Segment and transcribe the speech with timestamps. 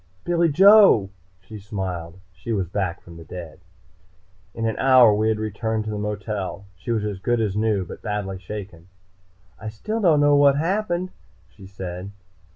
[0.23, 2.19] "Billy Joe!" she smiled.
[2.33, 3.59] She was back from the dead.
[4.55, 6.65] In an hour we had returned to the motel.
[6.75, 8.87] She was as good as new, but badly shaken.
[9.59, 11.11] "I still don't know what happened,"
[11.51, 12.09] she said.